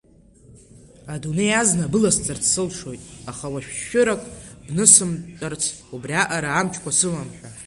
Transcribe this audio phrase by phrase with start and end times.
[1.13, 4.21] Адунеи азна быласҵарц сылшоит, аха уашәшәырак
[4.67, 7.49] бнысымҵартә, убриаҟара амчқәа сымам ҳәа?